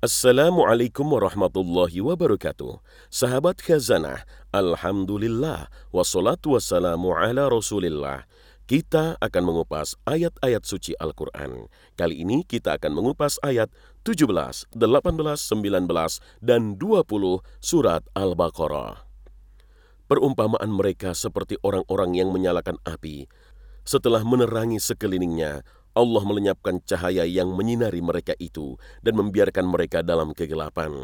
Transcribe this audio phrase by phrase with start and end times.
[0.00, 2.80] Assalamualaikum warahmatullahi wabarakatuh.
[3.12, 8.24] Sahabat khazanah, Alhamdulillah, wassalatu wassalamu ala rasulillah.
[8.64, 11.68] Kita akan mengupas ayat-ayat suci Al-Quran.
[12.00, 13.68] Kali ini kita akan mengupas ayat
[14.08, 14.80] 17, 18, 19,
[16.40, 19.04] dan 20 surat Al-Baqarah.
[20.08, 23.28] Perumpamaan mereka seperti orang-orang yang menyalakan api.
[23.84, 25.60] Setelah menerangi sekelilingnya,
[26.00, 30.96] Allah melenyapkan cahaya yang menyinari mereka itu dan membiarkan mereka dalam kegelapan.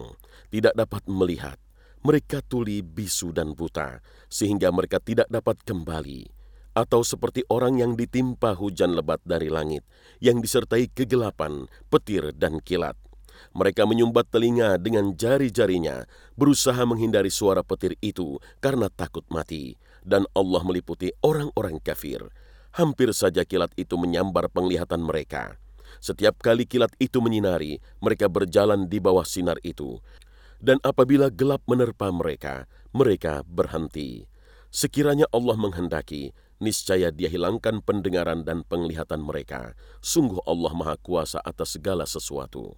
[0.48, 1.60] Tidak dapat melihat.
[2.00, 4.01] Mereka tuli, bisu, dan buta,
[4.32, 6.32] sehingga mereka tidak dapat kembali.
[6.73, 9.84] Atau seperti orang yang ditimpa hujan lebat dari langit,
[10.24, 12.96] yang disertai kegelapan, petir, dan kilat.
[13.52, 16.09] Mereka menyumbat telinga dengan jari-jarinya,
[16.40, 19.76] berusaha menghindari suara petir itu karena takut mati.
[20.06, 22.30] Dan Allah meliputi orang-orang kafir
[22.77, 25.57] hampir saja kilat itu menyambar penglihatan mereka.
[26.05, 29.97] Setiap kali kilat itu menyinari, mereka berjalan di bawah sinar itu.
[30.61, 34.29] Dan apabila gelap menerpa mereka, mereka berhenti.
[34.68, 39.73] Sekiranya Allah menghendaki, niscaya dia hilangkan pendengaran dan penglihatan mereka.
[40.05, 42.77] Sungguh Allah Maha Kuasa atas segala sesuatu.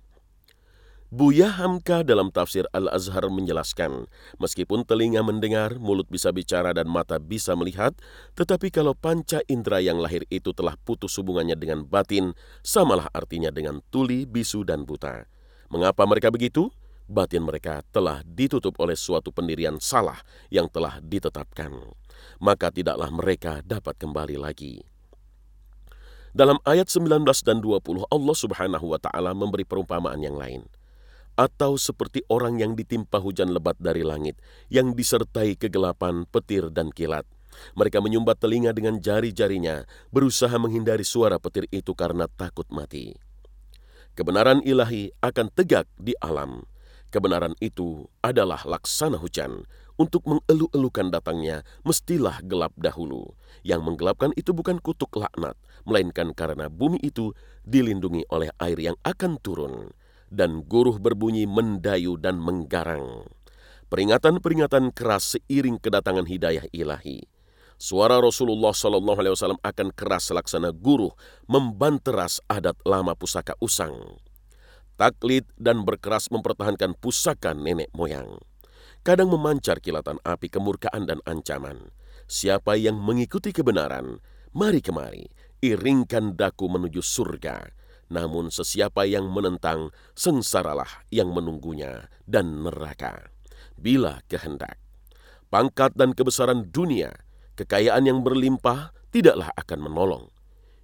[1.09, 7.57] Buya Hamka dalam tafsir Al-Azhar menjelaskan, meskipun telinga mendengar, mulut bisa bicara dan mata bisa
[7.57, 7.97] melihat,
[8.37, 13.81] tetapi kalau panca indera yang lahir itu telah putus hubungannya dengan batin, samalah artinya dengan
[13.89, 15.25] tuli, bisu, dan buta.
[15.73, 16.69] Mengapa mereka begitu?
[17.09, 20.21] Batin mereka telah ditutup oleh suatu pendirian salah
[20.53, 21.73] yang telah ditetapkan.
[22.37, 24.85] Maka tidaklah mereka dapat kembali lagi.
[26.37, 27.81] Dalam ayat 19 dan 20
[28.13, 30.69] Allah Subhanahu wa taala memberi perumpamaan yang lain
[31.39, 34.35] atau seperti orang yang ditimpa hujan lebat dari langit,
[34.67, 37.23] yang disertai kegelapan, petir, dan kilat.
[37.79, 43.15] Mereka menyumbat telinga dengan jari-jarinya, berusaha menghindari suara petir itu karena takut mati.
[44.19, 46.67] Kebenaran ilahi akan tegak di alam.
[47.15, 49.63] Kebenaran itu adalah laksana hujan.
[49.99, 53.35] Untuk mengeluh-elukan datangnya, mestilah gelap dahulu.
[53.67, 57.35] Yang menggelapkan itu bukan kutuk laknat, melainkan karena bumi itu
[57.67, 59.91] dilindungi oleh air yang akan turun
[60.29, 63.29] dan guruh berbunyi mendayu dan menggarang.
[63.89, 67.25] Peringatan-peringatan keras seiring kedatangan hidayah ilahi.
[67.81, 71.15] Suara Rasulullah Shallallahu Alaihi Wasallam akan keras laksana guruh
[71.47, 74.19] membanteras adat lama pusaka usang.
[74.99, 78.43] Taklid dan berkeras mempertahankan pusaka nenek moyang.
[79.07, 81.95] Kadang memancar kilatan api kemurkaan dan ancaman.
[82.27, 84.21] Siapa yang mengikuti kebenaran,
[84.53, 85.31] mari kemari,
[85.63, 87.78] iringkan daku menuju surga
[88.09, 93.33] namun sesiapa yang menentang, sengsaralah yang menunggunya dan neraka.
[93.77, 94.81] Bila kehendak.
[95.49, 97.13] Pangkat dan kebesaran dunia,
[97.57, 100.27] kekayaan yang berlimpah tidaklah akan menolong.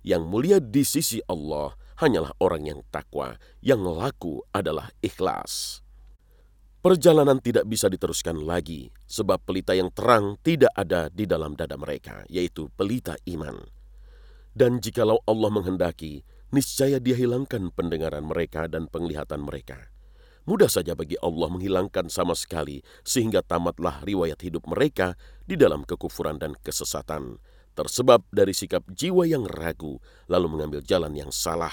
[0.04, 5.80] Yang mulia di sisi Allah hanyalah orang yang takwa, yang laku adalah ikhlas.
[6.84, 12.28] Perjalanan tidak bisa diteruskan lagi, sebab pelita yang terang tidak ada di dalam dada mereka,
[12.28, 13.56] yaitu pelita iman.
[14.52, 16.20] Dan jikalau Allah menghendaki,
[16.54, 19.90] niscaya dia hilangkan pendengaran mereka dan penglihatan mereka.
[20.46, 26.38] Mudah saja bagi Allah menghilangkan sama sekali sehingga tamatlah riwayat hidup mereka di dalam kekufuran
[26.38, 27.42] dan kesesatan,
[27.74, 29.98] tersebab dari sikap jiwa yang ragu
[30.30, 31.72] lalu mengambil jalan yang salah,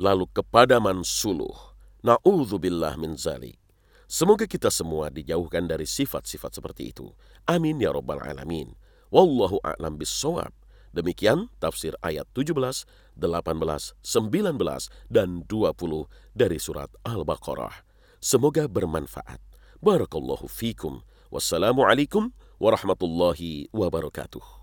[0.00, 1.54] lalu kepadaman suluh.
[2.02, 3.62] Na'udzubillah min zalik.
[4.10, 7.06] Semoga kita semua dijauhkan dari sifat-sifat seperti itu.
[7.46, 8.74] Amin ya rabbal alamin.
[9.12, 10.61] Wallahu a'lam bissawab.
[10.92, 12.84] Demikian tafsir ayat 17,
[13.16, 17.84] 18, 19, dan 20 dari surat Al-Baqarah.
[18.22, 19.40] Semoga bermanfaat.
[19.82, 21.02] Barakallahu fikum.
[21.32, 22.30] Wassalamualaikum
[22.60, 24.61] warahmatullahi wabarakatuh.